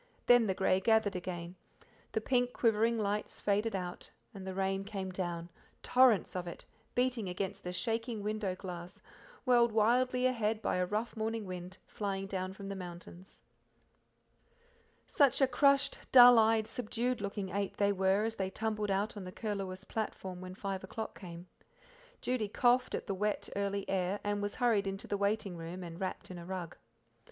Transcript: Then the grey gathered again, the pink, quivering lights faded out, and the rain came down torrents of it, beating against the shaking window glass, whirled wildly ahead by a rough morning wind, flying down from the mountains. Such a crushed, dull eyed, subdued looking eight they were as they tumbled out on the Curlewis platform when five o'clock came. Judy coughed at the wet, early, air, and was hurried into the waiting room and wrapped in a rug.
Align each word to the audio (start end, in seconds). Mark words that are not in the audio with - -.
Then 0.25 0.47
the 0.47 0.55
grey 0.55 0.79
gathered 0.79 1.15
again, 1.15 1.57
the 2.11 2.21
pink, 2.21 2.53
quivering 2.53 2.97
lights 2.97 3.39
faded 3.39 3.75
out, 3.75 4.09
and 4.33 4.47
the 4.47 4.55
rain 4.55 4.83
came 4.83 5.11
down 5.11 5.49
torrents 5.83 6.35
of 6.35 6.47
it, 6.47 6.65
beating 6.95 7.29
against 7.29 7.63
the 7.63 7.71
shaking 7.71 8.23
window 8.23 8.55
glass, 8.55 9.03
whirled 9.45 9.71
wildly 9.71 10.25
ahead 10.25 10.59
by 10.59 10.77
a 10.77 10.87
rough 10.87 11.15
morning 11.15 11.45
wind, 11.45 11.77
flying 11.85 12.25
down 12.25 12.51
from 12.51 12.67
the 12.67 12.75
mountains. 12.75 13.43
Such 15.05 15.39
a 15.39 15.45
crushed, 15.45 15.99
dull 16.11 16.39
eyed, 16.39 16.65
subdued 16.65 17.21
looking 17.21 17.49
eight 17.49 17.77
they 17.77 17.91
were 17.91 18.23
as 18.23 18.33
they 18.33 18.49
tumbled 18.49 18.89
out 18.89 19.15
on 19.15 19.23
the 19.23 19.31
Curlewis 19.31 19.83
platform 19.87 20.41
when 20.41 20.55
five 20.55 20.83
o'clock 20.83 21.19
came. 21.19 21.45
Judy 22.21 22.47
coughed 22.49 22.95
at 22.95 23.05
the 23.05 23.13
wet, 23.13 23.49
early, 23.55 23.87
air, 23.87 24.19
and 24.23 24.41
was 24.41 24.55
hurried 24.55 24.87
into 24.87 25.05
the 25.05 25.15
waiting 25.15 25.55
room 25.57 25.83
and 25.83 25.99
wrapped 26.01 26.31
in 26.31 26.39
a 26.39 26.45
rug. 26.47 26.75